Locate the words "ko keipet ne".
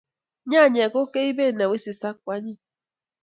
0.93-1.65